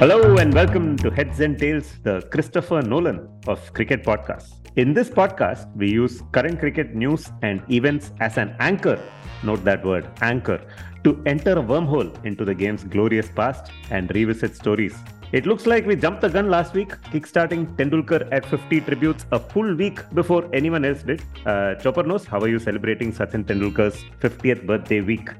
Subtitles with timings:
[0.00, 4.54] Hello and welcome to Heads and Tails, the Christopher Nolan of Cricket Podcast.
[4.74, 9.00] In this podcast, we use current cricket news and events as an anchor,
[9.44, 10.60] note that word, anchor,
[11.04, 14.96] to enter a wormhole into the game's glorious past and revisit stories.
[15.30, 19.38] It looks like we jumped the gun last week, kickstarting Tendulkar at 50 tributes a
[19.38, 21.22] full week before anyone else did.
[21.46, 25.30] Uh, Chopper knows, how are you celebrating Sachin Tendulkar's 50th birthday week?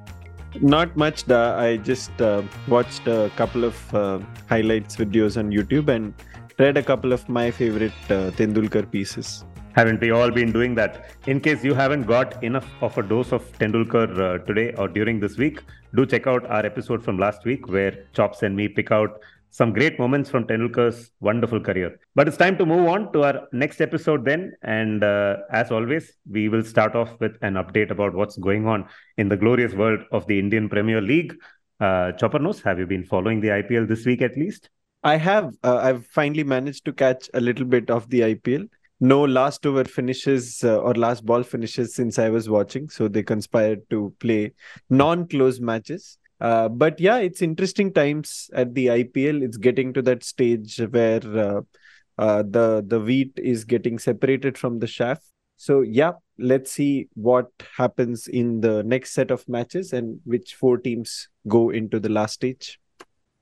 [0.60, 1.26] Not much.
[1.26, 1.58] Da.
[1.58, 6.14] I just uh, watched a couple of uh, highlights videos on YouTube and
[6.58, 9.44] read a couple of my favorite uh, Tendulkar pieces.
[9.74, 11.10] Haven't we all been doing that?
[11.26, 15.18] In case you haven't got enough of a dose of Tendulkar uh, today or during
[15.18, 15.64] this week,
[15.96, 19.20] do check out our episode from last week where Chops and me pick out
[19.54, 21.96] some great moments from Tendulkar's wonderful career.
[22.16, 24.52] But it's time to move on to our next episode then.
[24.62, 28.88] And uh, as always, we will start off with an update about what's going on
[29.16, 31.36] in the glorious world of the Indian Premier League.
[31.78, 34.70] Uh, Chopper knows, have you been following the IPL this week at least?
[35.04, 35.54] I have.
[35.62, 38.68] Uh, I've finally managed to catch a little bit of the IPL.
[38.98, 42.88] No last over finishes uh, or last ball finishes since I was watching.
[42.88, 44.52] So they conspired to play
[44.90, 46.18] non close matches.
[46.40, 49.42] Uh, but yeah, it's interesting times at the IPL.
[49.42, 51.60] It's getting to that stage where uh,
[52.18, 55.18] uh, the the wheat is getting separated from the chaff.
[55.56, 60.78] So yeah, let's see what happens in the next set of matches and which four
[60.78, 62.80] teams go into the last stage.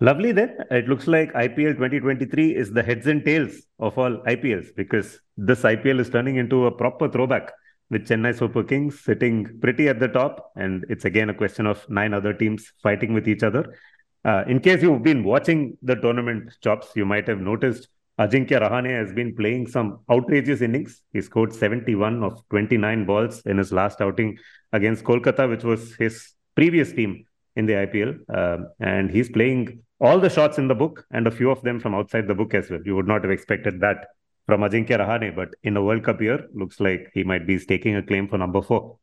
[0.00, 0.56] Lovely then.
[0.70, 5.62] It looks like IPL 2023 is the heads and tails of all IPLs because this
[5.62, 7.52] IPL is turning into a proper throwback
[7.92, 10.50] with Chennai Super Kings sitting pretty at the top.
[10.56, 13.76] And it's again a question of nine other teams fighting with each other.
[14.24, 18.90] Uh, in case you've been watching the tournament chops, you might have noticed Ajinkya Rahane
[18.98, 21.02] has been playing some outrageous innings.
[21.12, 24.38] He scored 71 of 29 balls in his last outing
[24.72, 27.24] against Kolkata, which was his previous team
[27.56, 28.18] in the IPL.
[28.32, 31.78] Uh, and he's playing all the shots in the book and a few of them
[31.78, 32.80] from outside the book as well.
[32.84, 34.06] You would not have expected that
[34.46, 37.96] from Ajinkya Rahane, but in a World Cup year, looks like he might be staking
[37.96, 38.98] a claim for number four.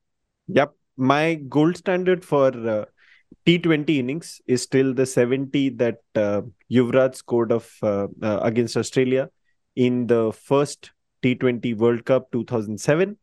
[0.48, 0.74] Yep.
[0.98, 2.86] My gold standard for uh,
[3.46, 6.42] T20 innings is still the 70 that uh,
[6.72, 9.30] Yuvraj scored of uh, uh, against Australia
[9.76, 10.92] in the first
[11.24, 13.18] T20 World Cup 2007.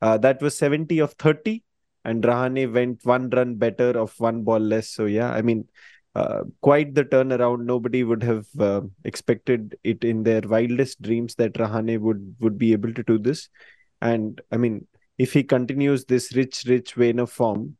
[0.00, 1.62] Uh, that was 70 of 30,
[2.04, 4.88] and Rahane went one run better of one ball less.
[4.88, 5.68] So yeah, I mean,
[6.14, 7.64] uh, quite the turnaround.
[7.64, 12.72] Nobody would have uh, expected it in their wildest dreams that Rahane would would be
[12.72, 13.48] able to do this.
[14.00, 14.86] And I mean,
[15.18, 17.76] if he continues this rich, rich vein of form,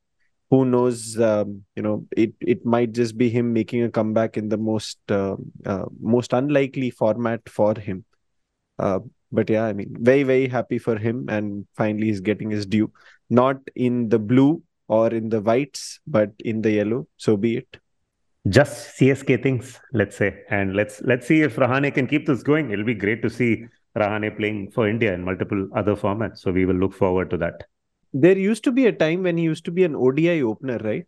[0.50, 1.18] who knows?
[1.18, 4.98] Um, you know, it it might just be him making a comeback in the most
[5.10, 8.04] uh, uh most unlikely format for him.
[8.78, 9.00] Uh,
[9.30, 12.92] but yeah, I mean, very very happy for him, and finally he's getting his due.
[13.28, 17.08] Not in the blue or in the whites, but in the yellow.
[17.16, 17.78] So be it
[18.48, 22.70] just CSK things, let's say, and let's let's see if Rahane can keep this going.
[22.70, 23.66] It'll be great to see
[23.96, 26.38] Rahane playing for India in multiple other formats.
[26.38, 27.64] So we will look forward to that.
[28.12, 31.06] There used to be a time when he used to be an ODI opener, right?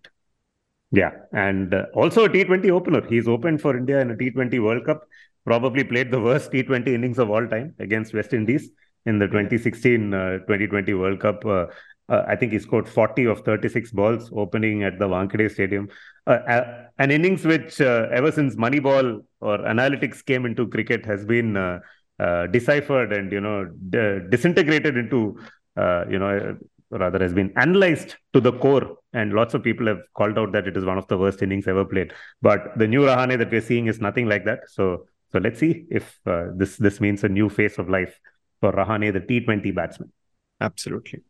[0.90, 3.04] Yeah, and uh, also a T20 opener.
[3.06, 5.02] He's opened for India in a T20 World Cup.
[5.44, 8.70] Probably played the worst T20 innings of all time against West Indies
[9.04, 11.44] in the 2016 uh, 2020 World Cup.
[11.44, 11.66] Uh,
[12.08, 15.88] uh, I think he scored 40 of 36 balls opening at the Wankhede Stadium.
[16.26, 21.24] Uh, uh, an innings which, uh, ever since Moneyball or analytics came into cricket, has
[21.24, 21.80] been uh,
[22.18, 25.38] uh, deciphered and you know d- disintegrated into
[25.76, 26.56] you know
[26.90, 28.98] rather has been analyzed to the core.
[29.12, 31.66] And lots of people have called out that it is one of the worst innings
[31.66, 32.12] ever played.
[32.42, 34.60] But the new Rahane that we're seeing is nothing like that.
[34.68, 38.20] So so let's see if this this means a new phase of life
[38.60, 40.12] for Rahane, the T20 batsman.
[40.60, 41.22] Absolutely.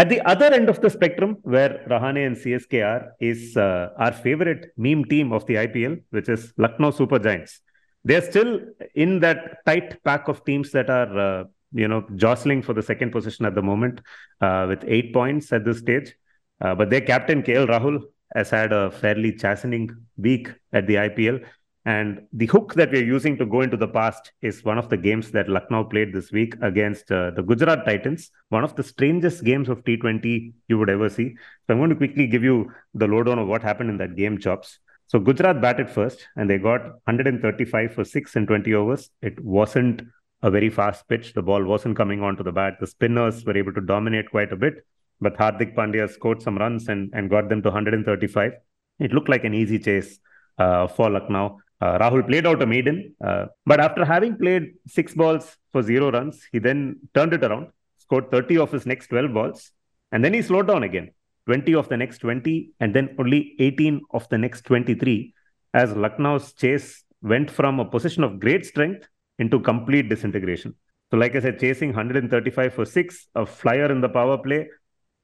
[0.00, 4.12] At the other end of the spectrum, where Rahane and CSK are, is uh, our
[4.12, 7.60] favorite meme team of the IPL, which is Lucknow Super Giants.
[8.02, 8.60] They're still
[8.94, 11.44] in that tight pack of teams that are, uh,
[11.74, 14.00] you know, jostling for the second position at the moment,
[14.40, 16.14] uh, with eight points at this stage.
[16.62, 18.00] Uh, but their captain KL Rahul
[18.34, 21.44] has had a fairly chastening week at the IPL.
[21.90, 24.96] And the hook that we're using to go into the past is one of the
[24.96, 29.42] games that Lucknow played this week against uh, the Gujarat Titans, one of the strangest
[29.42, 31.34] games of T20 you would ever see.
[31.66, 34.38] So I'm going to quickly give you the lowdown of what happened in that game,
[34.38, 34.78] Chops.
[35.08, 39.10] So Gujarat batted first and they got 135 for 6 and 20 overs.
[39.20, 40.02] It wasn't
[40.42, 41.32] a very fast pitch.
[41.34, 42.74] The ball wasn't coming onto the bat.
[42.78, 44.86] The spinners were able to dominate quite a bit,
[45.20, 48.52] but Hardik Pandya scored some runs and, and got them to 135.
[49.00, 50.20] It looked like an easy chase
[50.56, 51.58] uh, for Lucknow.
[51.80, 56.10] Uh, Rahul played out a maiden, uh, but after having played six balls for zero
[56.10, 57.68] runs, he then turned it around,
[57.98, 59.72] scored 30 of his next 12 balls,
[60.12, 61.10] and then he slowed down again.
[61.46, 65.32] 20 of the next 20, and then only 18 of the next 23,
[65.72, 70.74] as Lucknow's chase went from a position of great strength into complete disintegration.
[71.10, 74.68] So, like I said, chasing 135 for six, a flyer in the power play.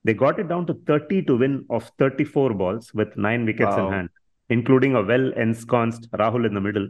[0.05, 3.87] They got it down to 30 to win of 34 balls with nine wickets wow.
[3.87, 4.08] in hand,
[4.48, 6.88] including a well ensconced Rahul in the middle.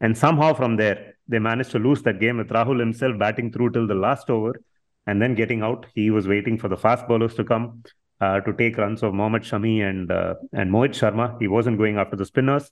[0.00, 3.70] And somehow from there, they managed to lose that game with Rahul himself batting through
[3.70, 4.60] till the last over
[5.06, 5.86] and then getting out.
[5.94, 7.82] He was waiting for the fast bowlers to come
[8.20, 11.36] uh, to take runs of Mohammad Shami and uh, and Mohit Sharma.
[11.40, 12.70] He wasn't going after the spinners,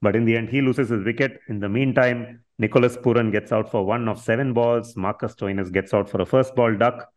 [0.00, 1.40] but in the end, he loses his wicket.
[1.48, 4.96] In the meantime, Nicholas Pooran gets out for one of seven balls.
[4.96, 7.08] Marcus Stoinis gets out for a first ball duck,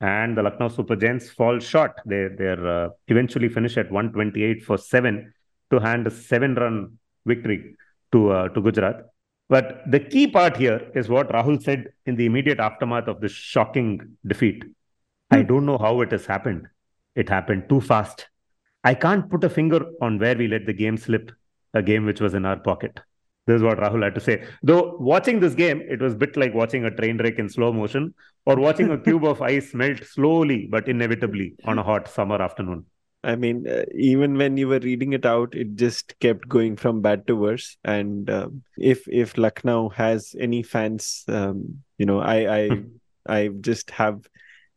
[0.00, 1.92] and the Lucknow Super Giants fall short.
[2.04, 5.32] They they uh, eventually finish at 128 for seven
[5.72, 7.76] to hand a seven-run victory
[8.12, 9.06] to uh, to Gujarat.
[9.48, 13.32] But the key part here is what Rahul said in the immediate aftermath of this
[13.32, 14.62] shocking defeat.
[14.64, 15.38] Hmm.
[15.38, 16.68] I don't know how it has happened.
[17.14, 18.28] It happened too fast.
[18.84, 21.32] I can't put a finger on where we let the game slip,
[21.74, 23.00] a game which was in our pocket.
[23.46, 24.44] This is what Rahul had to say.
[24.62, 27.72] Though watching this game, it was a bit like watching a train wreck in slow
[27.72, 28.14] motion
[28.46, 32.86] or watching a cube of ice melt slowly but inevitably on a hot summer afternoon.
[33.24, 37.02] I mean, uh, even when you were reading it out, it just kept going from
[37.02, 37.76] bad to worse.
[37.84, 42.82] And uh, if if Lucknow has any fans, um, you know, I I hmm.
[43.26, 44.28] I just have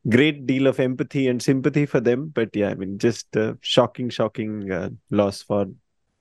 [0.08, 2.28] great deal of empathy and sympathy for them.
[2.28, 5.66] But yeah, I mean, just a shocking, shocking uh, loss for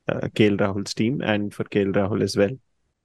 [0.08, 2.50] uh, KL Rahul's team and for KL Rahul as well.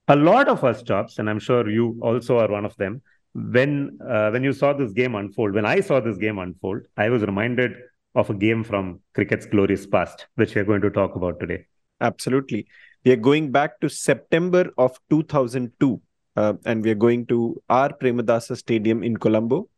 [0.08, 3.02] A lot of us, Chops, and I'm sure you also are one of them.
[3.32, 7.10] When uh, when you saw this game unfold, when I saw this game unfold, I
[7.10, 7.74] was reminded
[8.14, 11.66] of a game from cricket's glorious past, which we are going to talk about today.
[12.00, 12.66] Absolutely.
[13.04, 16.00] We are going back to September of 2002,
[16.36, 17.90] uh, and we are going to R.
[17.90, 19.68] Premadasa Stadium in Colombo,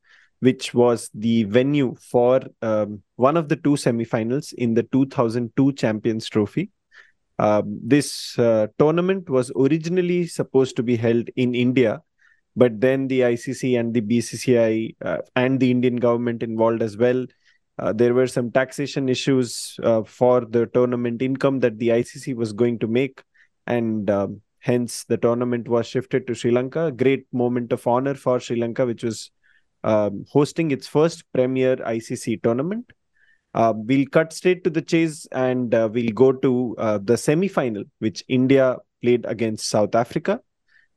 [0.40, 6.29] which was the venue for um, one of the two semifinals in the 2002 Champions
[6.29, 6.70] Trophy.
[7.38, 12.02] Uh, this uh, tournament was originally supposed to be held in India,
[12.56, 17.26] but then the ICC and the BCCI uh, and the Indian government involved as well
[17.82, 22.52] uh, there were some taxation issues uh, for the tournament income that the ICC was
[22.52, 23.20] going to make,
[23.67, 26.93] and um, hence the tournament was shifted to Sri Lanka.
[26.93, 29.32] Great moment of honor for Sri Lanka, which was
[29.82, 32.93] um, hosting its first premier ICC tournament.
[33.52, 37.49] Uh, we'll cut straight to the chase and uh, we'll go to uh, the semi
[37.49, 40.40] final, which India played against South Africa.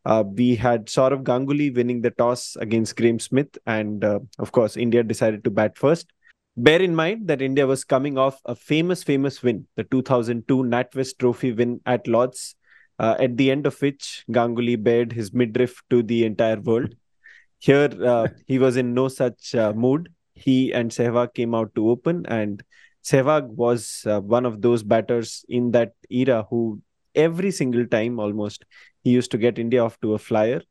[0.05, 5.01] Uh, we had Sourav Ganguly winning the toss against Graeme Smith, and of course, India
[5.01, 6.13] decided to bat first.
[6.57, 11.17] Bear in mind that India was coming off a famous, famous win, the 2002 NatWest
[11.17, 12.55] Trophy win at Lords,
[12.97, 16.95] uh, at the end of which Ganguly bared his midriff to the entire world.
[17.59, 20.07] Here, uh, he was in no such uh, mood.
[20.33, 22.63] He and Sehwag came out to open, and
[23.03, 26.81] Sehwag was uh, one of those batters in that era who,
[27.15, 28.63] every single time almost,
[29.03, 30.61] he used to get India off to a flyer.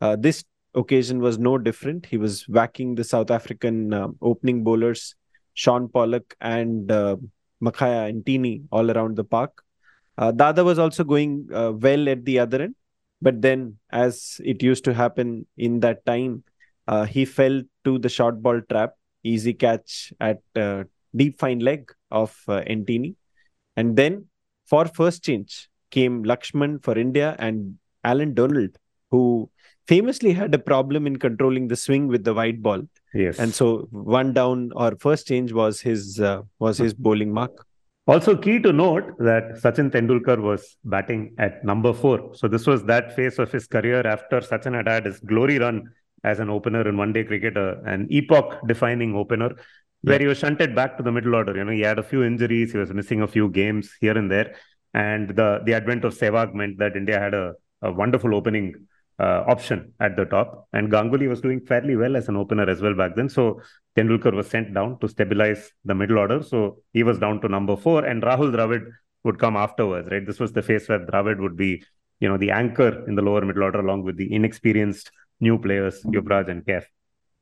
[0.00, 0.42] Uh, this
[0.74, 2.06] occasion was no different.
[2.06, 5.14] He was whacking the South African uh, opening bowlers
[5.54, 7.16] Shaun Pollock and uh,
[7.62, 9.62] Makhaya Ntini all around the park.
[10.18, 12.74] Uh, Dada was also going uh, well at the other end,
[13.20, 16.44] but then, as it used to happen in that time,
[16.86, 20.84] uh, he fell to the short ball trap, easy catch at uh,
[21.16, 22.62] deep fine leg of uh.
[23.76, 24.26] And then,
[24.66, 28.76] for first change, came Lakshman for India and Allan Donald,
[29.10, 29.50] who
[29.88, 32.82] famously had a problem in controlling the swing with the white ball.
[33.14, 33.38] Yes.
[33.38, 37.66] And so one down or first change was his uh, was his bowling mark.
[38.06, 42.34] Also key to note that Sachin Tendulkar was batting at number four.
[42.34, 45.84] So this was that phase of his career after Sachin had had his glory run
[46.22, 49.50] as an opener in one-day cricket, uh, an epoch-defining opener,
[50.02, 51.56] where he was shunted back to the middle order.
[51.56, 54.30] You know, he had a few injuries, he was missing a few games here and
[54.30, 54.54] there,
[54.92, 58.86] and the the advent of Sehwag meant that India had a, a wonderful opening
[59.18, 60.68] uh, option at the top.
[60.72, 63.28] And Ganguly was doing fairly well as an opener as well back then.
[63.28, 63.60] So
[63.96, 66.42] Tendulkar was sent down to stabilize the middle order.
[66.42, 68.86] So he was down to number four, and Rahul Dravid
[69.24, 70.26] would come afterwards, right?
[70.26, 71.82] This was the phase where Dravid would be,
[72.20, 76.02] you know, the anchor in the lower middle order along with the inexperienced new players,
[76.04, 76.84] Yuvraj and Kaif.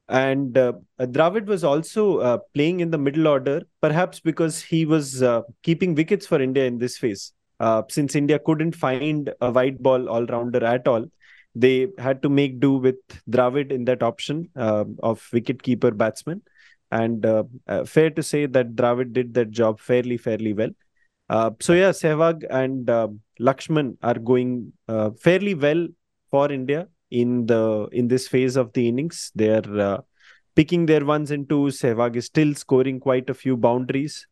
[0.08, 5.22] And uh, Dravid was also uh, playing in the middle order, perhaps because he was
[5.22, 7.32] uh, keeping wickets for India in this phase.
[7.60, 11.06] Uh, since India couldn't find a white ball all rounder at all,
[11.54, 12.96] they had to make do with
[13.30, 16.42] Dravid in that option uh, of wicket-keeper batsman.
[16.90, 20.70] And uh, uh, fair to say that Dravid did that job fairly, fairly well.
[21.30, 23.08] Uh, so yeah, Sehwag and uh,
[23.40, 25.88] Lakshman are going uh, fairly well
[26.30, 29.32] for India in the in this phase of the innings.
[29.34, 30.04] They are
[30.54, 31.80] picking their ones and twos.
[31.80, 34.26] Sehwag is still scoring quite a few boundaries.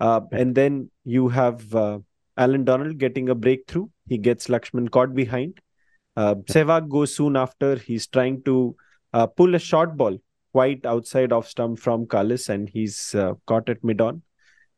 [0.00, 1.74] And then you have
[2.38, 3.88] Allan Donald getting a breakthrough.
[4.08, 5.60] He gets Lakshman caught behind.
[6.16, 7.76] Uh, Sehwag goes soon after.
[7.76, 8.76] He's trying to
[9.12, 10.16] uh, pull a short ball
[10.52, 14.22] quite outside off stump from Kallis, and he's uh, caught at mid on.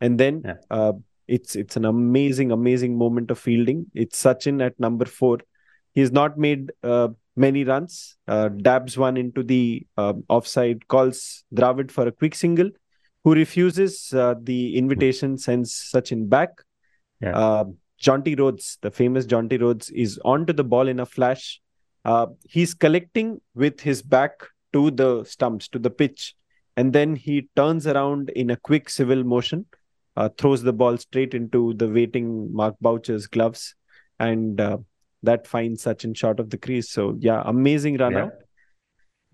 [0.01, 0.55] And then Yeah.
[0.71, 0.93] uh,
[1.27, 3.87] it's it's an amazing, amazing moment of fielding.
[3.95, 5.39] It's Sachin at number four.
[5.93, 8.17] He's not made uh, many runs.
[8.27, 12.71] Uh, dabs one into the uh, offside, calls Dravid for a quick single,
[13.25, 16.51] who refuses uh, the invitation, sends Sachin back.
[17.21, 17.65] Yeah.
[18.01, 21.61] Jonty Rhodes, the famous Jonty Rhodes, is onto the ball in a flash.
[22.05, 24.33] Uh, he's collecting with his back
[24.73, 26.35] to the stumps, to the pitch,
[26.77, 29.67] and then he turns around in a quick civil motion,
[30.17, 33.75] uh, throws the ball straight into the waiting Mark Boucher's gloves,
[34.21, 34.79] and uh,
[35.25, 36.91] that finds Sachin short of the crease.
[36.91, 38.25] So, yeah, amazing run Yeah.
[38.25, 38.33] out.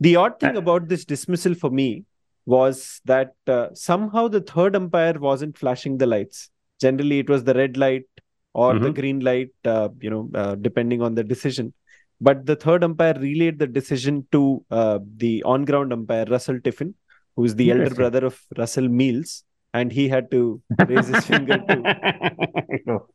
[0.00, 2.04] The odd thing about this dismissal for me
[2.47, 6.50] was that uh, somehow the third umpire wasn't flashing the lights.
[6.80, 8.06] Generally, it was the red light
[8.55, 8.95] or the Mhm.
[8.95, 11.73] green light, uh, you know, uh, depending on the decision.
[12.21, 16.95] But the third umpire relayed the decision to uh, the on ground umpire, Russell Tiffin,
[17.37, 19.45] who is the elder brother of Russell Meals.
[19.75, 23.01] And he had to raise his finger to.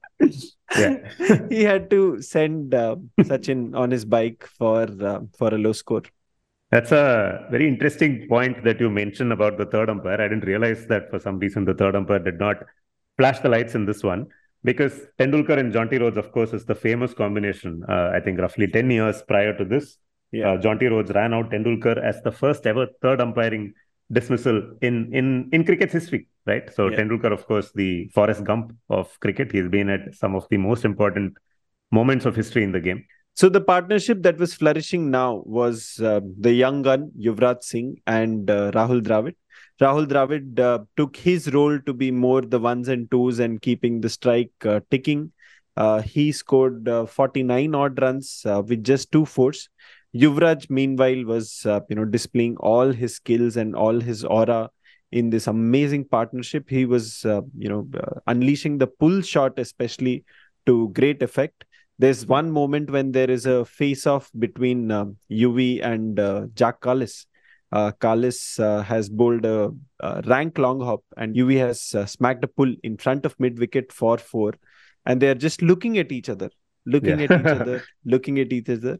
[0.78, 0.96] Yeah.
[1.50, 4.82] he had to send uh, Sachin on his bike for
[5.12, 6.04] uh, for a low score.
[6.72, 10.20] That's a very interesting point that you mentioned about the third umpire.
[10.22, 12.58] I didn't realize that for some reason the third umpire did not
[13.18, 14.28] flash the lights in this one
[14.64, 17.84] because Tendulkar and Jonty Rhodes, of course, is the famous combination.
[17.88, 19.98] Uh, I think roughly 10 years prior to this,
[20.32, 20.52] Yeah.
[20.52, 23.74] uh, Jonty Rhodes ran out Tendulkar as the first ever third umpiring
[24.12, 26.66] dismissal in in in cricket's history, right?
[26.74, 26.98] So Yeah.
[26.98, 29.52] Tendulkar, of course, the Forrest Gump of cricket.
[29.52, 31.38] He's been at some of the most important
[31.92, 33.06] moments of history in the game.
[33.36, 38.50] So the partnership that was flourishing now was uh, the young gun Yuvraj Singh and
[38.50, 39.36] uh, Rahul Dravid.
[39.82, 44.02] Rahul Dravid uh, took his role to be more the ones and twos and keeping
[44.02, 45.32] the strike uh, ticking.
[45.78, 49.70] Uh, he scored uh, 49 odd runs uh, with just two fours.
[50.14, 54.70] Yuvraj, meanwhile, was uh, you know displaying all his skills and all his aura
[55.12, 56.70] in this amazing partnership.
[56.70, 60.26] He was uh, you know uh, unleashing the pull shot, especially
[60.66, 61.64] to great effect.
[62.00, 64.90] There's one moment when there is a face-off between
[65.30, 67.26] UV and uh, Jacques Kallis.
[67.72, 67.92] Uh,
[68.60, 72.74] uh, has bowled a, a rank long hop, and UV has uh, smacked a pull
[72.84, 74.54] in front of mid wicket for four,
[75.06, 76.50] and they are just looking at each other,
[76.86, 77.26] looking Yeah.
[77.26, 79.00] at each other, looking at each other,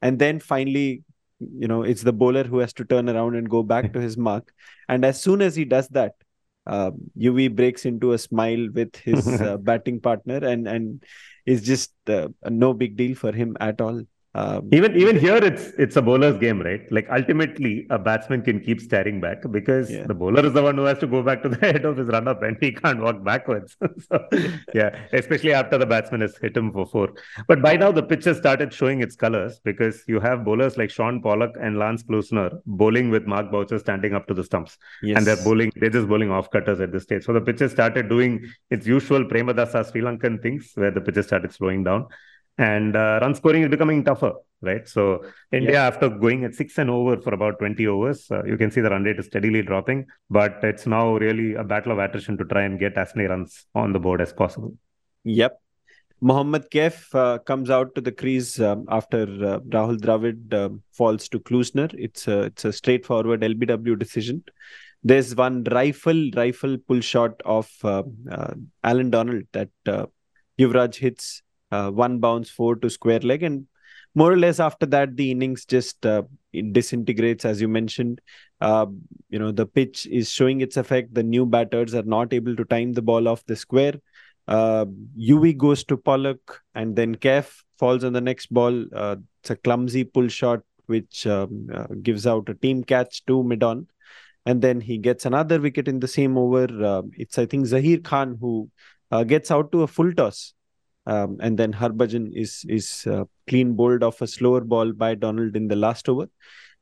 [0.00, 1.04] and then finally,
[1.40, 4.16] you know, it's the bowler who has to turn around and go back to his
[4.30, 4.52] mark,
[4.88, 6.12] and as soon as he does that,
[6.66, 11.04] uh, UV breaks into a smile with his uh, batting partner, and and
[11.44, 14.02] it's just uh, no big deal for him at all.
[14.38, 16.82] Um, Even even here, it's it's a bowler's game, right?
[16.96, 20.06] Like ultimately, a batsman can keep staring back because Yeah.
[20.10, 22.08] the bowler is the one who has to go back to the head of his
[22.16, 23.76] run-up, and he can't walk backwards.
[24.08, 24.18] so,
[24.74, 24.90] yeah,
[25.20, 27.06] especially after the batsman has hit him for four.
[27.48, 30.90] But by now, the pitch has started showing its colors because you have bowlers like
[30.90, 35.16] Shaun Pollock and Lance Klusener bowling with Mark Boucher standing up to the stumps, yes.
[35.16, 35.72] and they're bowling.
[35.76, 37.24] They're just bowling off cutters at this stage.
[37.24, 41.16] So the pitch has started doing its usual Premadasa Sri Lankan things, where the pitch
[41.16, 42.08] has started slowing down
[42.58, 44.32] and uh, run scoring is becoming tougher,
[44.62, 44.88] right?
[44.88, 45.86] So India, Yeah.
[45.86, 48.90] after going at six and over for about 20 overs, uh, you can see the
[48.90, 52.62] run rate is steadily dropping, but it's now really a battle of attrition to try
[52.62, 54.74] and get as many runs on the board as possible.
[55.24, 55.60] Yep.
[56.22, 61.28] Mohammad Kaif uh, comes out to the crease um, after uh, Rahul Dravid um falls
[61.28, 61.92] to Klusener.
[61.92, 64.42] It's a it's a straightforward LBW decision.
[65.04, 70.06] There's one rifle rifle pull shot of uh, uh, Allan Donald that uh,
[70.58, 73.66] Yuvraj hits uh, one bounce four to square leg, and
[74.14, 76.22] more or less after that the innings just uh,
[76.72, 78.20] disintegrates as you mentioned.
[78.60, 78.86] Uh,
[79.28, 81.14] you know the pitch is showing its effect.
[81.14, 83.94] The new batters are not able to time the ball off the square.
[84.48, 84.86] Uh,
[85.18, 88.86] UV goes to Pollock and then Kaif falls on the next ball.
[88.94, 93.42] Uh, it's a clumsy pull shot which um, uh, gives out a team catch to
[93.42, 93.86] mid on.
[94.44, 96.68] And then he gets another wicket in the same over.
[96.82, 98.70] Uh, it's, I think, Zaheer Khan who
[99.10, 100.54] uh, gets out to a full toss.
[101.06, 105.56] Um, and then Harbhajan is is uh, clean bowled off a slower ball by Donald
[105.56, 106.26] in the last over.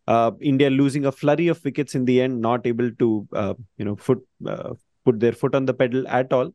[0.07, 3.85] Uh, India losing a flurry of wickets in the end, not able to uh, you
[3.85, 6.53] know foot uh, put their foot on the pedal at all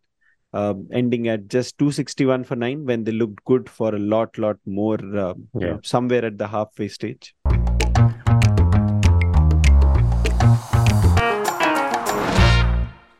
[0.54, 4.58] um, ending at just 261 for 9 when they looked good for a lot lot
[4.66, 7.36] more uh, you know, somewhere at the halfway stage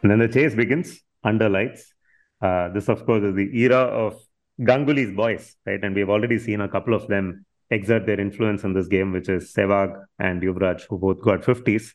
[0.02, 1.94] And then the chase begins under lights.
[2.42, 4.18] Uh, this, of course, is the era of
[4.64, 5.84] Ganguly's boys, right?
[5.84, 9.30] And we've already seen a couple of them exert their influence in this game, which
[9.30, 11.94] is Sehwag and Yuvraj, who both got 50s.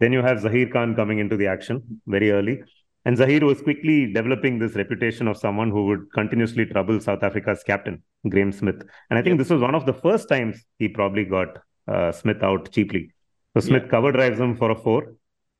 [0.00, 2.62] Then you have Zaheer Khan coming into the action very early.
[3.04, 7.62] And Zaheer was quickly developing this reputation of someone who would continuously trouble South Africa's
[7.62, 8.82] captain, Graeme Smith.
[9.08, 12.42] And I think this was one of the first times he probably got uh, Smith
[12.42, 13.12] out cheaply.
[13.54, 13.90] So Smith yeah.
[13.90, 15.14] cover drives him for a four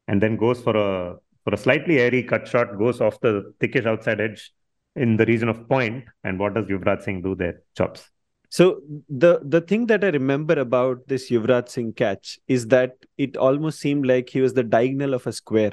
[0.09, 3.87] and then goes for a for a slightly airy cut shot, goes off the thickish
[3.87, 4.53] outside edge
[4.97, 5.65] in the region of.
[5.71, 7.63] And what does Yuvraj Singh do there?
[7.77, 8.11] Chops.
[8.51, 13.37] So the the thing that I remember about this Yuvraj Singh catch is that it
[13.37, 15.73] almost seemed like he was the diagonal of a square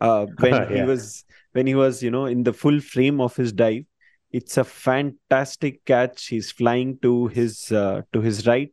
[0.00, 0.74] uh, when yeah.
[0.74, 3.84] he was when he was you know in the full frame of his dive.
[4.30, 6.26] It's a fantastic catch.
[6.26, 8.72] He's flying to his uh, to his right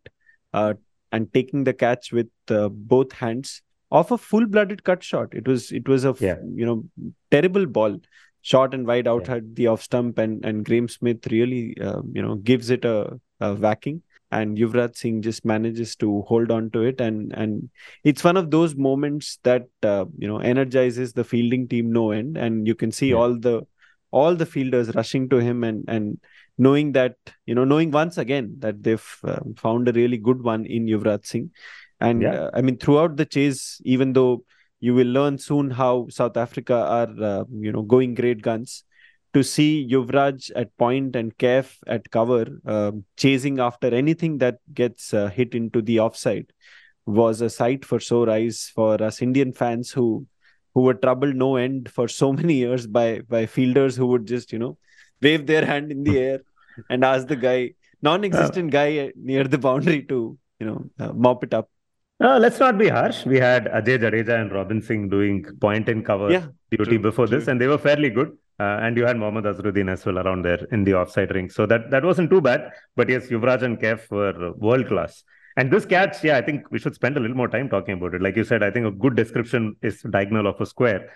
[0.54, 0.74] uh,
[1.12, 5.34] and taking the catch with uh, both hands off a full-blooded cut shot.
[5.34, 6.36] It was it was a yeah.
[6.54, 6.84] you know
[7.32, 7.98] terrible ball,
[8.42, 9.40] short and wide out yeah.
[9.54, 13.56] the off stump, and and Graeme Smith really uh, you know gives it a, a
[13.56, 17.70] whacking and Yuvraj Singh just manages to hold on to it and and
[18.04, 22.38] it's one of those moments that uh, you know energizes the fielding team no end
[22.38, 23.16] and you can see yeah.
[23.16, 23.62] all the
[24.12, 26.20] all the fielders rushing to him and and
[26.58, 27.16] knowing that
[27.46, 31.26] you know knowing once again that they've uh, found a really good one in Yuvraj
[31.26, 31.52] Singh
[32.00, 32.34] and yeah.
[32.34, 34.44] uh, I mean throughout the chase even though
[34.80, 38.84] you will learn soon how South Africa are uh, you know going great guns
[39.34, 45.14] to see Yuvraj at point and Kaif at cover, uh, chasing after anything that gets
[45.14, 46.52] uh, hit into the offside,
[47.06, 50.26] was a sight for sore eyes for us Indian fans who
[50.74, 54.52] who were troubled no end for so many years by by fielders who would just
[54.52, 54.78] you know
[55.22, 56.40] wave their hand in the air
[56.90, 57.72] and ask the guy
[58.02, 61.70] non-existent guy near the boundary to you know uh, mop it up.
[62.22, 63.26] Uh, let's not be harsh.
[63.26, 67.28] We had Ajay Jadeja and Robin Singh doing point and cover yeah, duty true, before
[67.28, 67.40] true.
[67.40, 68.38] this, and they were fairly good.
[68.60, 71.50] Uh, and you had Mohammad Azharuddin as well around there in the offside ring.
[71.50, 72.72] So that, that wasn't too bad.
[72.98, 75.24] But yes, Yuvraj and Kaif were world class.
[75.56, 78.14] And this catch, yeah, I think we should spend a little more time talking about
[78.16, 78.22] it.
[78.22, 81.10] Like you said, I think a good description is diagonal of a square.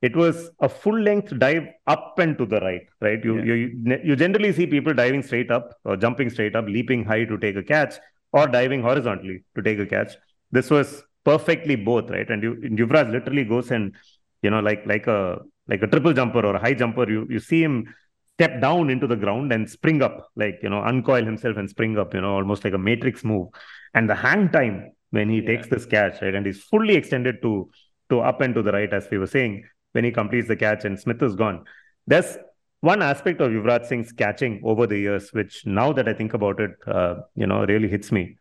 [0.00, 3.22] It was a full length dive up and to the right, right?
[3.22, 3.54] You, yeah.
[3.54, 7.38] you you generally see people diving straight up or jumping straight up, leaping high to
[7.38, 7.94] take a catch,
[8.32, 10.16] or diving horizontally to take a catch.
[10.50, 12.28] This was perfectly both, right?
[12.28, 13.94] And you and Yuvraj literally goes and
[14.42, 17.40] you know like like a like a triple jumper or a high jumper, you you
[17.40, 17.94] see him
[18.36, 21.98] step down into the ground and spring up, like you know, uncoil himself and spring
[21.98, 23.48] up, you know, almost like a matrix move.
[23.94, 25.46] And the hang time when he yeah.
[25.46, 27.70] takes this catch, right, and he's fully extended to
[28.10, 30.84] to up and to the right, as we were saying, when he completes the catch
[30.84, 31.64] and Smith is gone.
[32.06, 32.36] There's
[32.80, 36.60] one aspect of Yuvraj Singh's catching over the years, which now that I think about
[36.60, 38.38] it, uh, you know, really hits me.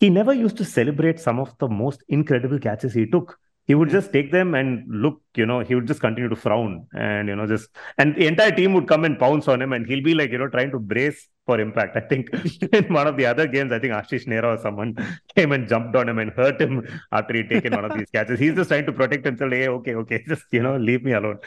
[0.00, 3.90] He never used to celebrate some of the most incredible catches he took he would
[3.90, 7.36] just take them and look, you know, he would just continue to frown and, you
[7.36, 10.14] know, just, and the entire team would come and pounce on him and he'll be
[10.14, 11.94] like, you know, trying to brace for impact.
[11.94, 12.30] I think
[12.72, 14.96] in one of the other games, I think Ashish Nehra or someone
[15.36, 18.40] came and jumped on him and hurt him after he'd taken one of these catches.
[18.40, 19.52] He's just trying to protect himself.
[19.52, 21.38] Hey, okay, okay, just, you know, leave me alone.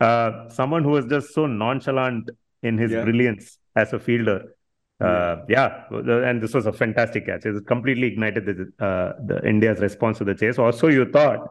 [0.00, 2.28] Uh, someone who was just so nonchalant
[2.64, 3.04] in his yeah.
[3.04, 4.46] brilliance as a fielder
[5.00, 7.46] uh, yeah, and this was a fantastic catch.
[7.46, 10.58] It completely ignited the, uh, the India's response to the chase.
[10.58, 11.48] Also, you thought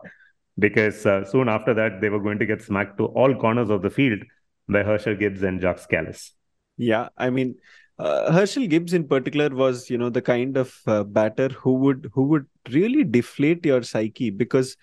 [0.60, 3.82] because uh, soon after that they were going to get smacked to all corners of
[3.82, 4.20] the field
[4.68, 6.32] by Herschelle Gibbs and Jacques Kallis.
[6.78, 7.56] Yeah, I mean,
[8.00, 12.12] uh, Herschelle Gibbs in particular was, you know, the kind of uh, batter who would
[12.14, 14.76] who would really deflate your psyche because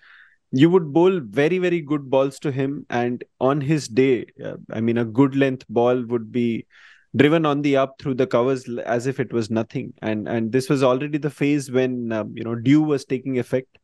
[0.51, 4.81] you would bowl very very good balls to him, and on his day, uh, I
[4.81, 6.65] mean, a good length ball would be
[7.15, 10.69] driven on the up through the covers as if it was nothing and and this
[10.69, 13.77] was already the phase when um, you know dew was taking effect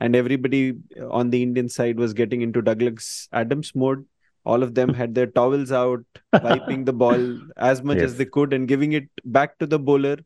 [0.00, 0.74] and everybody
[1.10, 4.04] on the indian side was getting into douglas adams mode
[4.44, 6.04] all of them had their towels out
[6.42, 8.06] wiping the ball as much yes.
[8.06, 10.16] as they could and giving it back to the bowler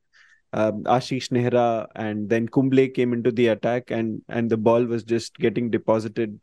[0.54, 5.02] um, Ashish Nehra and then Kumble came into the attack and and the ball was
[5.02, 6.38] just getting deposited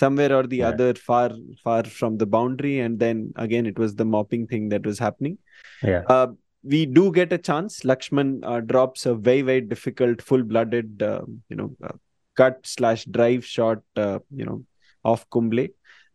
[0.00, 0.68] somewhere or the yeah.
[0.68, 1.30] other far
[1.62, 5.38] far from the boundary and then again it was the mopping thing that was happening
[5.82, 6.02] yeah.
[6.08, 6.28] Uh,
[6.64, 7.80] we do get a chance.
[7.80, 11.92] Lakshman uh, drops a very, very difficult, full-blooded, uh, you know, uh,
[12.36, 14.64] cut slash drive shot, uh, you know,
[15.04, 15.66] off Kumble.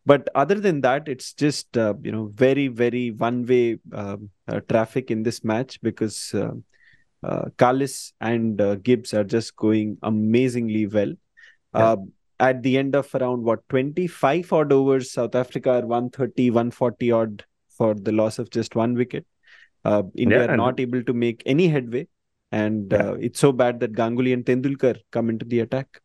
[0.06, 4.32] But other than that, it's just, uh, you know, very, very one-way um,
[4.68, 11.14] traffic in this match because uh, Kallis and Gibbs are just going amazingly well.
[11.76, 11.96] Yeah.
[12.40, 17.46] At the end of around what 25 odd overs, South Africa are 130, 140 odd
[17.70, 19.26] for the loss of just one wicket.
[19.86, 22.08] Uh, India yeah, are not able to make any headway,
[22.52, 23.10] and yeah.
[23.10, 26.02] uh, it's so bad that Ganguly and Tendulkar come into the attack.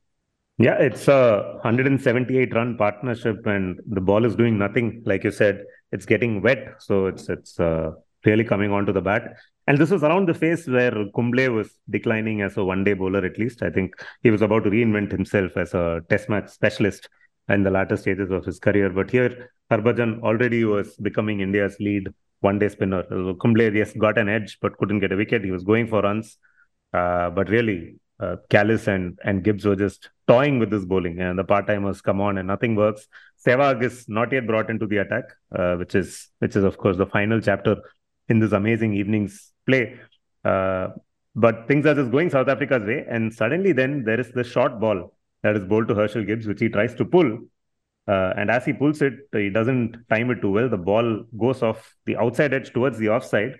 [0.59, 5.03] Yeah, it's a 178 run partnership, and the ball is doing nothing.
[5.05, 7.91] Like you said, it's getting wet, so it's it's uh,
[8.25, 9.37] really coming onto the bat.
[9.67, 13.25] And this was around the phase where Kumble was declining as a one day bowler,
[13.25, 13.63] at least.
[13.63, 17.09] I think he was about to reinvent himself as a test match specialist
[17.49, 18.91] in the latter stages of his career.
[18.91, 22.09] But here, Harbhajan already was becoming India's lead
[22.41, 23.03] one day spinner.
[23.41, 25.45] Kumble, yes, got an edge, but couldn't get a wicket.
[25.45, 26.37] He was going for runs.
[26.93, 31.21] Uh, but really, uh, Kallis and, and Gibbs were just toying with this bowling.
[31.21, 33.07] And the part timers come on and nothing works.
[33.45, 35.25] Sehwag is not yet brought into the attack,
[35.57, 37.77] uh, which is which is of course the final chapter
[38.29, 39.99] in this amazing evening's play.
[40.45, 40.89] Uh,
[41.35, 44.79] but things are just going South Africa's way, and suddenly then there is the short
[44.79, 47.39] ball that is bowled to Herschelle Gibbs, which he tries to pull.
[48.07, 50.69] Uh, and as he pulls it, he doesn't time it too well.
[50.69, 53.57] The ball goes off the outside edge towards the offside.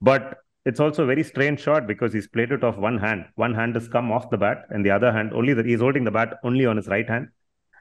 [0.00, 3.26] But it's also a very strange shot because he's played it off one hand.
[3.34, 6.04] One hand has come off the bat, and the other hand only that he's holding
[6.04, 7.28] the bat only on his right hand.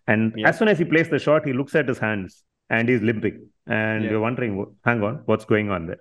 [0.07, 0.49] And yeah.
[0.49, 3.47] as soon as he plays the shot, he looks at his hands and he's limping.
[3.67, 4.11] And yeah.
[4.11, 5.99] you're wondering, hang on, what's going on there?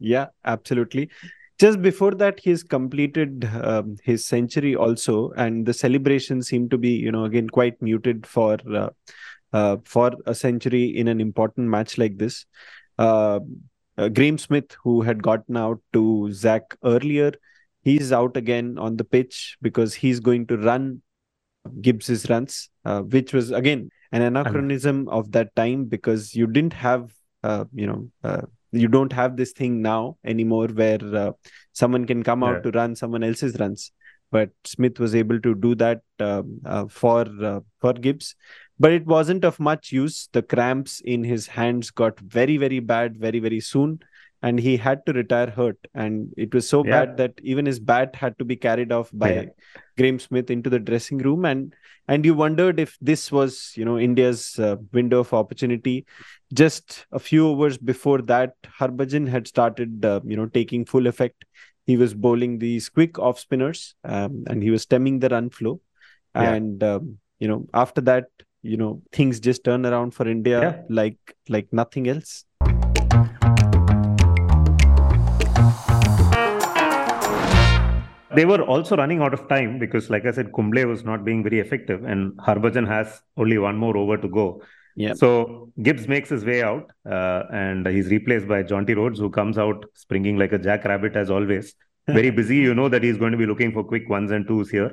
[0.00, 1.10] Yeah, absolutely.
[1.58, 6.88] Just before that he's completed um, his century also and the celebration seemed to be
[6.88, 8.88] you know again quite muted for uh,
[9.52, 12.46] uh, for a century in an important match like this.
[12.98, 13.40] Uh,
[13.98, 17.32] uh Graeme Smith who had gotten out to Zak earlier
[17.82, 21.02] he's out again on the pitch because he's going to run
[21.80, 27.12] Gibbs's runs uh, which was again an anachronism of that time because you didn't have
[27.42, 31.32] uh, you know you don't have this thing now anymore where uh,
[31.72, 32.70] someone can come out yeah.
[32.70, 33.92] to run someone else's runs.
[34.32, 38.36] But smith was able to do that um, uh, for uh, for gibbs.
[38.78, 40.28] But it wasn't of much use.
[40.32, 44.00] The cramps in his hands got very very bad very very soon
[44.42, 45.78] and he had to retire hurt.
[45.94, 46.90] And it was so yeah.
[46.90, 49.44] bad that even his bat had to be carried off by yeah.
[49.96, 51.44] Graeme Smith into the dressing room.
[51.44, 51.74] And
[52.08, 56.06] and you wondered if this was you know India's uh, window of opportunity.
[56.52, 61.44] Just a few overs before that Harbhajan had started uh, you know taking full effect.
[61.86, 65.80] He was bowling these quick off spinners um, and he was stemming the run flow.
[66.34, 66.52] Yeah.
[66.52, 68.26] and um, you know after that
[68.62, 72.44] you know things just turn around for India like like nothing else
[78.34, 81.42] They were also running out of time because, like I said, Kumble was not being
[81.42, 84.62] very effective, and Harbhajan has only one more over to go.
[84.96, 85.14] Yeah.
[85.14, 89.58] So Gibbs makes his way out, uh, and he's replaced by Jonty Rhodes, who comes
[89.58, 91.74] out springing like a jackrabbit as always.
[92.06, 92.56] Very busy.
[92.56, 94.90] You know that he's going to be looking for quick ones and twos here,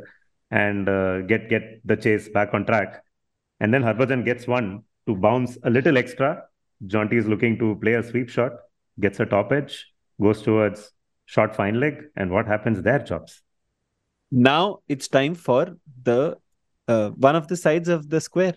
[0.52, 3.04] and uh, get get the chase back on track.
[3.60, 6.44] And then Harbhajan gets one to bounce a little extra.
[6.86, 8.52] Jonty is looking to play a sweep shot,
[9.00, 9.88] gets a top edge,
[10.22, 10.92] goes towards
[11.28, 13.44] short fine leg, and what happens there, Chops?
[14.32, 16.38] Now it's time for the
[16.88, 18.56] uh, one of the sides of the square.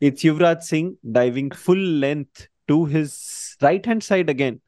[0.00, 4.60] It's Yuvraj Singh diving full length to his right hand side again,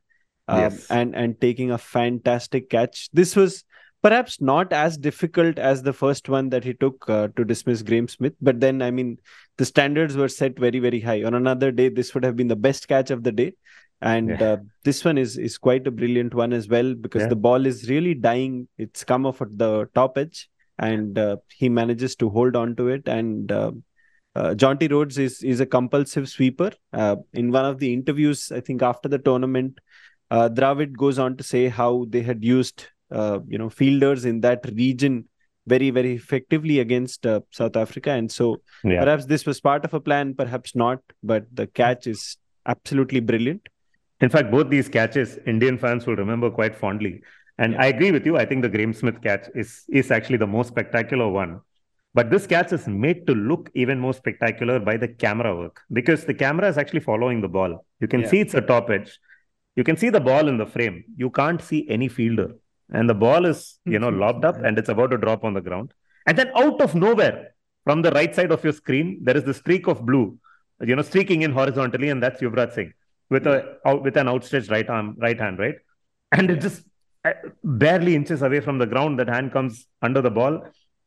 [0.48, 0.90] um, yes.
[0.90, 3.10] and and taking a fantastic catch.
[3.12, 3.64] This was
[4.02, 8.08] perhaps not as difficult as the first one that he took uh, to dismiss graeme
[8.08, 9.18] Smith, but then I mean
[9.58, 11.22] the standards were set very very high.
[11.22, 13.54] On another day, this would have been the best catch of the day
[14.04, 14.52] and yeah.
[14.52, 17.28] uh, this one is is quite a brilliant one as well because yeah.
[17.28, 21.68] the ball is really dying it's come off at the top edge and uh, he
[21.68, 23.70] manages to hold on to it and uh,
[24.36, 26.72] uh, Jonty Rhodes is is a compulsive sweeper.
[26.92, 29.78] Uh, in one of the interviews, I think after the tournament,
[30.30, 34.40] uh, Dravid goes on to say how they had used uh, you know fielders in
[34.40, 35.28] that region
[35.66, 39.04] very very effectively against uh, South Africa, and so yeah.
[39.04, 40.98] perhaps this was part of a plan, perhaps not.
[41.22, 42.36] But the catch is
[42.66, 43.68] absolutely brilliant.
[44.24, 47.20] In fact, both these catches, Indian fans will remember quite fondly.
[47.58, 47.82] And yeah.
[47.82, 48.38] I agree with you.
[48.38, 51.60] I think the Graeme Smith catch is, is actually the most spectacular one.
[52.14, 56.24] But this catch is made to look even more spectacular by the camera work because
[56.24, 57.84] the camera is actually following the ball.
[58.00, 58.30] You can yeah.
[58.30, 59.18] see it's a top edge.
[59.76, 61.04] You can see the ball in the frame.
[61.18, 62.52] You can't see any fielder.
[62.94, 64.20] And the ball is, you know, mm-hmm.
[64.20, 65.92] lobbed up and it's about to drop on the ground.
[66.26, 69.52] And then out of nowhere, from the right side of your screen, there is the
[69.52, 70.38] streak of blue,
[70.80, 72.94] you know, streaking in horizontally, and that's Yuvraj Singh
[73.34, 73.56] with a
[74.06, 75.76] with an outstretched right arm, right hand, right,
[76.32, 76.82] and it just
[77.24, 77.32] uh,
[77.84, 79.18] barely inches away from the ground.
[79.20, 80.54] That hand comes under the ball,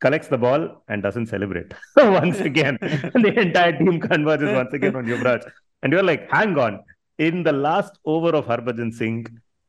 [0.04, 2.78] collects the ball, and doesn't celebrate once again.
[3.26, 5.50] the entire team converges once again on Yuvraj,
[5.82, 6.80] and you're like, hang on.
[7.18, 9.26] In the last over of Harbhajan Singh,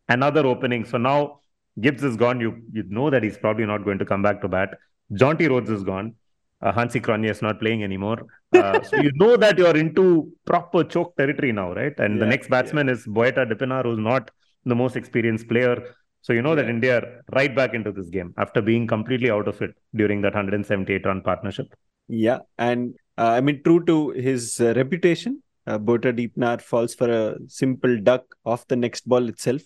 [0.08, 0.86] another opening.
[0.86, 1.39] So now
[1.82, 2.39] Gibbs is gone.
[2.45, 4.78] You you know that he's probably not going to come back to bat.
[5.22, 6.13] Jonty Rhodes is gone.
[6.62, 8.26] Uh, Hansi Cronje is not playing anymore.
[8.54, 11.98] Uh, so you know that you're into proper choke territory now, right?
[12.00, 12.93] And yeah, the next batsman yeah.
[12.93, 14.32] is Boeta Dippenaar, who's not
[14.65, 15.95] the most experienced player.
[16.22, 16.63] So you know yeah.
[16.63, 20.22] that India are right back into this game after being completely out of it during
[20.22, 21.67] that 178 run partnership.
[22.08, 27.10] Yeah, and uh, I mean, true to his uh, reputation, uh, Boeta Dippenaar falls for
[27.10, 29.62] a simple duck off the next ball itself.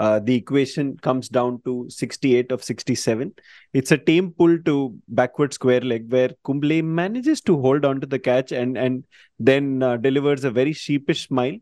[0.00, 3.34] Uh, the equation comes down to 68 of 67.
[3.74, 8.06] It's a tame pull to backward square leg where Kumble manages to hold on to
[8.06, 9.04] the catch and and
[9.38, 11.58] then uh, delivers a very sheepish smile.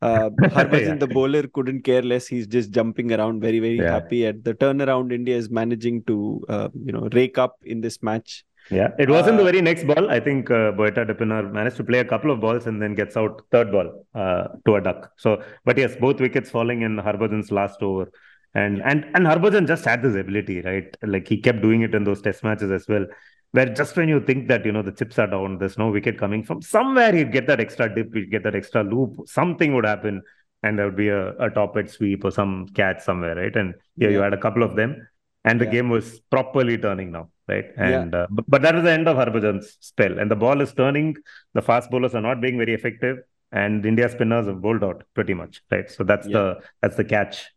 [0.00, 0.94] Uh, Harbhajan, yeah.
[0.94, 2.26] the bowler, couldn't care less.
[2.26, 3.92] He's just jumping around, very very yeah.
[3.92, 4.26] happy.
[4.26, 8.42] At the turnaround, India is managing to uh, you know rake up in this match.
[8.70, 10.10] Yeah, it wasn't uh, the very next ball.
[10.10, 13.16] I think uh, Boeta Dippenaar managed to play a couple of balls and then gets
[13.16, 15.12] out third ball uh, to a duck.
[15.16, 18.10] So, but yes, both wickets falling in Harbhajan's last over.
[18.54, 20.94] And and and Harbhajan just had this ability, right?
[21.02, 23.06] Like he kept doing it in those test matches as well.
[23.52, 26.18] Where just when you think that you know the chips are down, there's no wicket
[26.18, 29.84] coming from somewhere, he'd get that extra dip, he'd get that extra loop, something would
[29.84, 30.22] happen,
[30.62, 33.54] and there would be a, a top edge sweep or some catch somewhere, right?
[33.54, 34.14] And yeah, yeah.
[34.14, 35.06] you had a couple of them,
[35.44, 35.70] and the yeah.
[35.72, 37.66] game was properly turning now right?
[37.76, 38.20] And yeah.
[38.20, 41.16] uh, but, but that is the end of Harbhajan's spell, and the ball is turning.
[41.54, 43.18] The fast bowlers are not being very effective,
[43.50, 45.90] and India spinners have bowled out pretty much, right?
[45.90, 46.32] So that's yeah.
[46.32, 47.50] the that's the catch.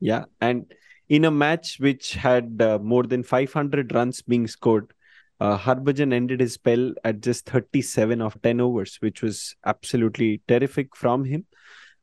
[0.00, 0.72] Yeah, and
[1.08, 4.92] in a match which had uh, more than 500 runs being scored,
[5.40, 10.96] uh, Harbhajan ended his spell at just 37 of 10 overs, which was absolutely terrific
[10.96, 11.46] from him.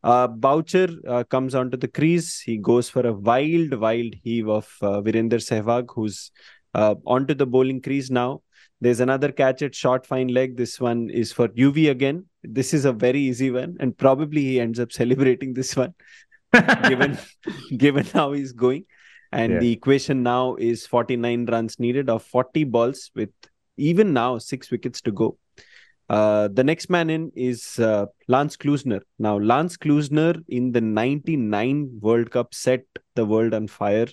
[0.04, 2.42] Uh, Boucher uh, comes onto the crease.
[2.42, 6.32] He goes for a wild, wild heave of uh, Virender Sehwag, who's
[6.74, 8.42] uh, onto the bowling crease now.
[8.82, 10.58] There's another catch at short fine leg.
[10.58, 12.26] This one is for UV again.
[12.44, 15.94] This is a very easy one, and probably he ends up celebrating this one,
[16.90, 17.18] given
[17.78, 18.86] given how he's going.
[19.32, 19.60] And yeah.
[19.60, 23.32] the equation now is 49 runs needed of 40 balls with
[23.78, 25.38] even now six wickets to go.
[26.10, 29.02] Uh, the next man in is uh, Lance Klusener.
[29.20, 32.84] Now, Lance Klusener in the 99 World Cup set
[33.16, 34.08] the world on fire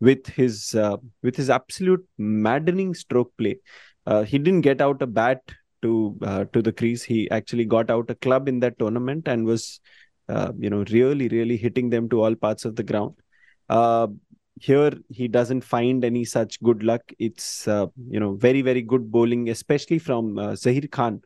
[0.00, 3.58] with his uh, with his absolute maddening stroke play.
[4.06, 5.42] Uh, he didn't get out a bat
[5.82, 7.02] to uh, to the crease.
[7.02, 9.80] He actually got out a club in that tournament and was,
[10.28, 13.14] uh, you know, really really hitting them to all parts of the ground.
[14.58, 17.02] Uh, here he doesn't find any such good luck.
[17.18, 21.22] It's uh, you know very very good bowling, especially from Zaheer Khan,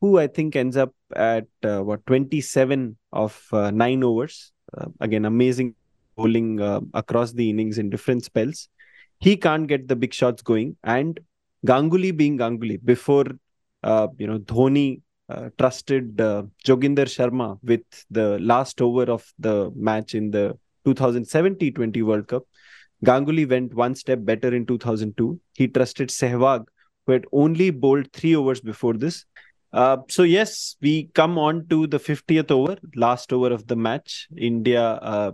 [0.00, 4.52] who I think ends up at what 27 of nine overs.
[5.00, 5.74] again, amazing
[6.16, 8.68] bowling uh, across the innings in different spells.
[9.20, 10.76] He can't get the big shots going.
[10.82, 11.20] And
[11.64, 13.26] Ganguly being Ganguly, before
[13.82, 19.70] uh, you know Dhoni uh, trusted uh, Joginder Sharma with the last over of the
[19.74, 22.44] match in the 2007 T20 World Cup.
[23.04, 25.38] Ganguly went one step better in 2002.
[25.54, 26.66] He trusted Sehwag,
[27.06, 29.24] who had only bowled three overs before this.
[29.72, 34.28] Uh, so yes, we come on to the 50th over, last over of the match.
[34.36, 35.32] India uh,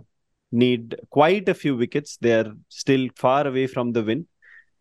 [0.51, 2.17] need quite a few wickets.
[2.17, 4.27] They are still far away from the win,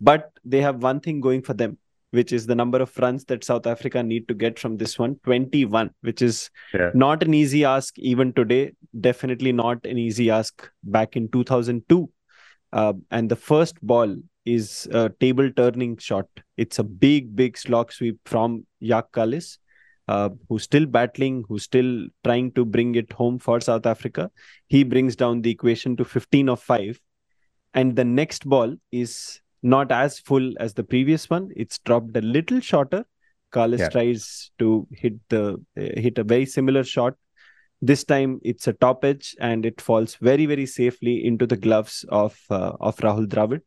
[0.01, 1.79] but they have one thing going for them,
[2.11, 5.17] which is the number of runs that South Africa need to get from this one
[5.25, 6.91] 21, which is yeah.
[6.95, 8.73] not an easy ask even today.
[9.01, 12.11] Definitely not an easy ask back in 2002.
[12.73, 16.27] Uh, and the first ball is a table turning shot.
[16.57, 19.59] It's a big, big slog sweep from Jacques Kallis
[20.09, 24.31] uh, who's still battling, who's still trying to bring it home for South Africa.
[24.69, 27.01] He brings down the equation to 15 of 5.
[27.75, 31.51] And the next ball is not as full as the previous one.
[31.57, 33.05] It's dropped a little shorter.
[33.53, 33.89] Kallis yeah.
[33.89, 37.15] tries to hit the uh, hit a very similar shot.
[37.83, 42.05] This time it's a top edge and it falls very very safely into the gloves
[42.09, 43.63] of uh, of Rahul Dravid.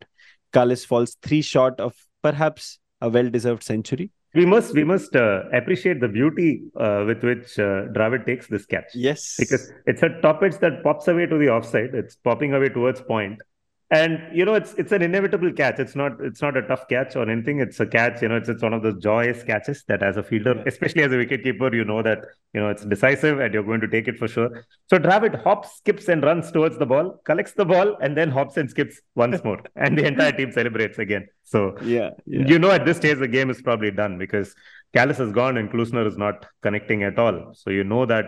[0.53, 5.43] Kallis falls three short of perhaps a well deserved century we must we must uh,
[5.53, 8.91] appreciate the beauty uh, with which uh, Dravid takes this catch.
[8.93, 11.95] Yes, because it's a top edge that pops away to the offside.
[11.95, 13.39] It's popping away towards point,
[13.91, 15.79] and you know it's it's an inevitable catch.
[15.79, 17.59] It's not it's not a tough catch or anything.
[17.59, 20.23] It's a catch you know it's, it's one of those joyous catches that as a
[20.23, 23.81] fielder especially as a wicketkeeper you know that you know it's decisive and you're going
[23.81, 24.65] to take it for sure.
[24.89, 28.57] So Dravid hops skips and runs towards the ball collects the ball and then hops
[28.57, 29.61] and skips once more.
[29.75, 31.27] And the entire team celebrates again.
[31.43, 34.55] So yeah, yeah, you know at this stage the game is probably done because
[34.95, 37.53] Kallis is gone and Klusener is not connecting at all.
[37.53, 38.25] So you know that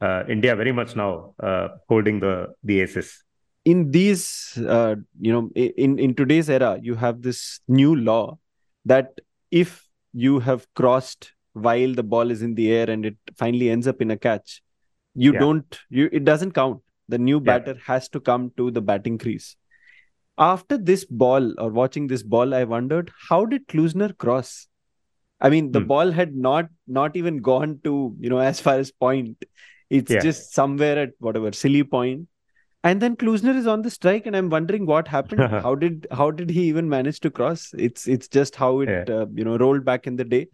[0.00, 3.22] uh, India very much now uh, holding the the aces
[3.64, 8.38] in these uh, you know in in today's era you have this new law
[8.84, 13.70] that if you have crossed while the ball is in the air and it finally
[13.70, 14.62] ends up in a catch
[15.14, 15.38] you yeah.
[15.38, 17.84] don't you it doesn't count the new batter yeah.
[17.86, 19.56] has to come to the batting crease
[20.36, 24.66] after this ball or watching this ball i wondered how did klusener cross
[25.40, 25.86] i mean the hmm.
[25.86, 29.44] ball had not not even gone to you know as far as point
[29.90, 30.20] it's yeah.
[30.20, 32.26] just somewhere at whatever silly point
[32.84, 35.40] and then Klusener is on the strike, and I'm wondering what happened.
[35.66, 37.72] how did how did he even manage to cross?
[37.78, 39.14] It's it's just how it yeah.
[39.14, 40.46] uh, you know rolled back in the day.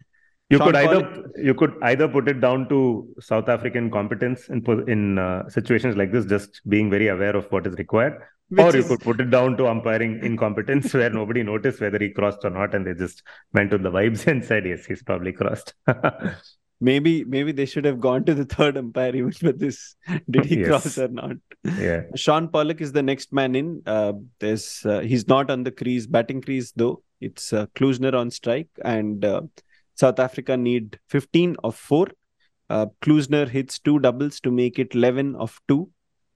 [0.49, 2.79] You Sean could either Pollock- you could either put it down to
[3.19, 7.67] South African competence in in uh, situations like this, just being very aware of what
[7.67, 8.13] is required,
[8.57, 12.09] or Which you could put it down to umpiring incompetence, where nobody noticed whether he
[12.11, 15.33] crossed or not, and they just went with the vibes and said, "Yes, he's probably
[15.33, 15.73] crossed."
[16.83, 19.95] Maybe maybe they should have gone to the third umpire even for this.
[20.29, 20.67] Did he Yes.
[20.67, 21.37] cross or not?
[21.77, 23.83] yeah, Shaun Pollock is the next man in.
[23.85, 27.03] Uh, there's uh, he's not on the crease, batting crease though.
[27.19, 29.41] It's uh, Klusener on strike, and uh,
[29.95, 32.07] South Africa need 15 of four.
[32.67, 35.89] Uh, Klusener hits two doubles to make it 11 of two,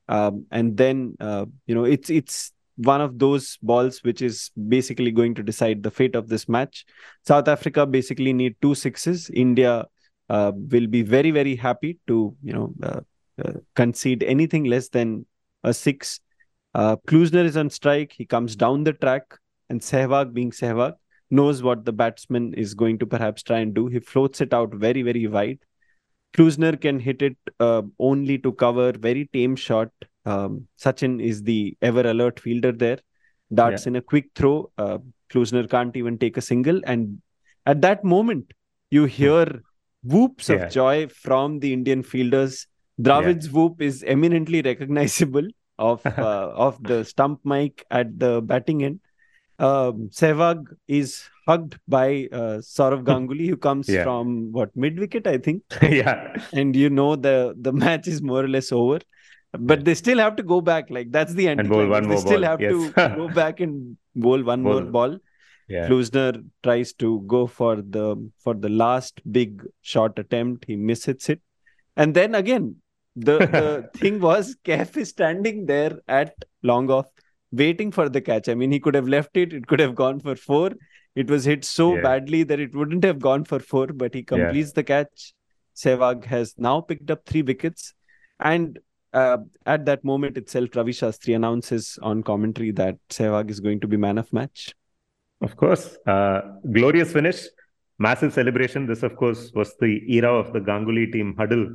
[0.10, 5.10] um, and then uh, you know it's it's one of those balls which is basically
[5.10, 6.86] going to decide the fate of this match.
[7.26, 9.30] South Africa basically need two sixes.
[9.34, 9.86] India
[10.30, 13.02] uh, will be very very happy to you know uh,
[13.44, 15.26] uh, concede anything less than
[15.64, 16.20] a six.
[16.74, 18.14] Uh, Klusener is on strike.
[18.18, 19.38] He comes down the track,
[19.70, 20.94] and Sehwag, being Sehwag,
[21.32, 23.88] knows what the batsman is going to perhaps try and do.
[23.88, 25.60] He floats it out very, very wide.
[26.36, 29.90] Klusener can hit it uh, only to cover very tame shot.
[30.26, 33.00] Um, Sachin is the ever alert fielder there.
[33.54, 34.72] Darts in a quick throw.
[34.78, 34.98] Uh,
[35.30, 36.82] Klusener can't even take a single.
[36.84, 37.22] And
[37.66, 38.52] at that moment,
[38.90, 39.62] you hear
[40.06, 40.56] whoops Yeah.
[40.66, 42.68] of joy from the Indian fielders.
[43.02, 49.00] Dravid's whoop is eminently recognizable of uh, of the stump mic at the batting end.
[49.58, 54.04] Um, Sehwag is hugged by uh, Sourav Ganguly, who comes Yeah.
[54.04, 58.44] from what mid wicket, I think, yeah, and you know the the match is more
[58.44, 59.00] or less over.
[59.58, 60.90] But they still have to go back.
[60.90, 61.62] Like that's the end.
[61.62, 62.72] And bowl one They more still ball, have yes.
[62.72, 62.92] to
[63.22, 65.18] go back and bowl one more ball.
[65.68, 65.88] Yeah.
[65.88, 70.66] Klusener tries to go for the for the last big shot attempt.
[70.68, 71.42] He misses it,
[71.96, 72.76] and then again
[73.16, 77.08] the the thing was Kaif is standing there at long off,
[77.52, 78.48] waiting for the catch.
[78.50, 79.54] I mean, he could have left it.
[79.54, 80.72] It could have gone for four.
[81.16, 82.02] It was hit so Yeah.
[82.02, 85.34] badly that it wouldn't have gone for four, but he completes the catch.
[85.76, 87.94] Sehwag has now picked up three wickets,
[88.40, 88.80] and
[89.14, 93.88] uh, at that moment itself, Ravi Shastri announces on commentary that Sehwag is going to
[93.88, 94.74] be man of match.
[95.46, 95.98] Of course.
[96.14, 96.42] Uh,
[96.78, 97.40] glorious finish.
[97.98, 98.88] Massive celebration.
[98.92, 101.66] This, of course, was the era of the Ganguly team huddle.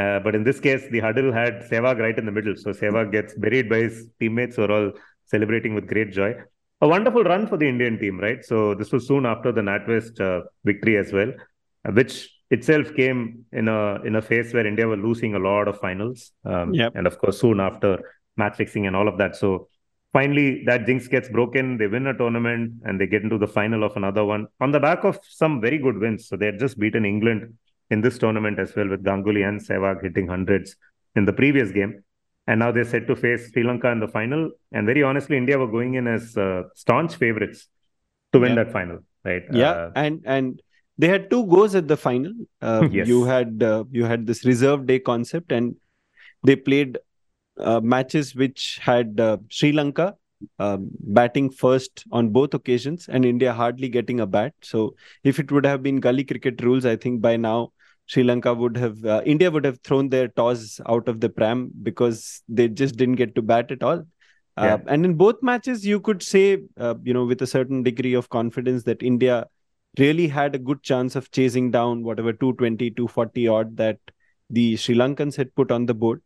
[0.00, 2.54] Uh, but in this case, the huddle had Sehwag right in the middle.
[2.56, 4.92] So Sehwag gets buried by his teammates who are all
[5.24, 6.34] celebrating with great joy.
[6.80, 8.44] A wonderful run for the Indian team, right?
[8.44, 11.32] So this was soon after the NatWest uh, victory as well,
[11.86, 12.14] uh, which
[12.50, 16.32] itself came in a in a phase where India were losing a lot of finals.
[16.44, 16.92] Um, Yep.
[16.94, 17.98] And of course, soon after
[18.36, 19.34] match fixing and all of that.
[19.34, 19.68] So
[20.18, 23.82] finally that jinx gets broken they win a tournament and they get into the final
[23.88, 26.20] of another one on the back of some very good wins.
[26.28, 27.42] So they had just beaten england
[27.94, 30.68] in this tournament as well with ganguly and sehwag hitting hundreds
[31.18, 31.92] in the previous game.
[32.50, 34.42] And now they're set to face sri lanka in the final.
[34.76, 37.60] And very honestly india were going in as uh, staunch favorites
[38.32, 38.60] to win Yeah.
[38.62, 39.44] that final right?
[39.62, 40.48] Yeah Uh, and and
[41.02, 42.32] they had two goes at the final.
[42.68, 43.06] Uh, Yes.
[43.12, 45.76] you had uh, you had this reserve day concept and
[46.50, 46.98] they played
[47.60, 50.14] uh, matches which had uh, sri lanka
[50.58, 54.54] um, batting first on both occasions and india hardly getting a bat.
[54.62, 54.94] So
[55.24, 57.72] if it would have been gully cricket rules i think by now
[58.06, 61.70] sri lanka would have uh, india would have thrown their toss out of the pram
[61.82, 64.04] because they just didn't get to bat at all.
[64.56, 68.14] Uh, and in both matches you could say uh, you know with a certain degree
[68.14, 69.46] of confidence that india
[69.98, 73.98] really had a good chance of chasing down whatever 220 240 odd that
[74.50, 76.20] the sri lankans had put on the board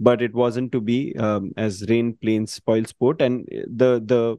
[0.00, 3.20] but it wasn't to be um, as rain plains spoil sport.
[3.20, 4.36] And the the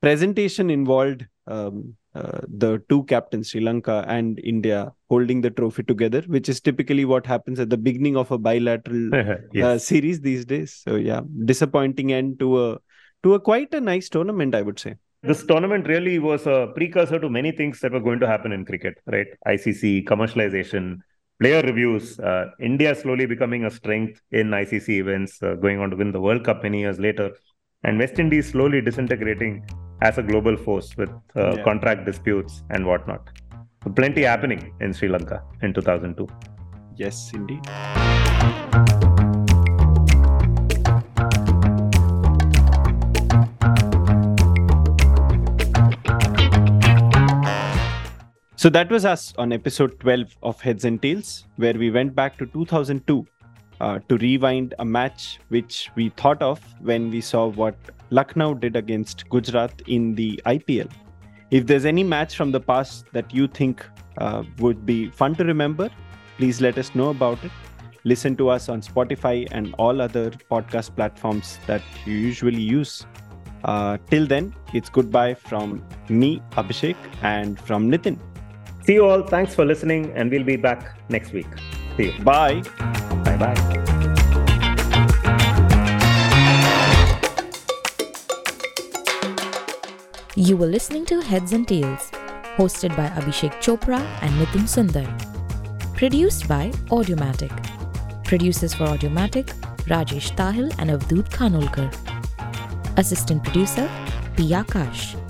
[0.00, 6.20] presentation involved um, uh, the two captains sri lanka and india holding the trophy together
[6.26, 9.10] which is typically what happens at the beginning of a bilateral
[9.62, 10.82] uh, series these days.
[10.86, 12.78] So yeah disappointing end to a
[13.22, 14.96] to a quite a nice tournament i would say.
[15.22, 18.64] This tournament really was a precursor to many things that were going to happen in
[18.64, 19.28] cricket, right?
[19.46, 20.98] ICC, commercialization,
[21.42, 25.96] player reviews, uh, India slowly becoming a strength in ICC events, uh, going on to
[25.96, 27.28] win the World Cup many years later,
[27.84, 29.54] and West Indies slowly disintegrating
[30.02, 31.64] as a global force with uh, Yeah.
[31.70, 33.22] contract disputes and whatnot.
[33.84, 36.28] So plenty happening in Sri Lanka in 2002.
[37.02, 37.62] yes indeed
[48.62, 52.38] So that was us on episode 12 of Heads and Tails, where we went back
[52.38, 53.26] to 2002
[53.80, 57.74] uh, to rewind a match which we thought of when we saw what
[58.10, 60.88] Lucknow did against Gujarat in the IPL.
[61.50, 63.84] If there's any match from the past that you think
[64.18, 65.90] uh, would be fun to remember,
[66.36, 67.50] please let us know about it.
[68.04, 73.06] Listen to us on Spotify and all other podcast platforms that you usually use.
[73.64, 78.20] Uh, till then, it's goodbye from me, Abhishek, and from Nitin.
[78.84, 79.22] See you all.
[79.22, 81.46] Thanks for listening, and we'll be back next week.
[81.96, 82.24] See you.
[82.24, 82.62] Bye.
[83.24, 83.82] Bye bye.
[90.34, 92.10] You were listening to Heads and Tails,
[92.56, 95.06] hosted by Abhishek Chopra and Nitin Sundar.
[95.96, 97.52] Produced by Audiomatic.
[98.24, 99.52] Producers for Audiomatic,
[99.86, 101.88] Rajesh Tahil and Avdoot Khanolkar.
[102.98, 103.88] Assistant producer,
[104.36, 104.50] P.
[104.50, 105.21] Akash.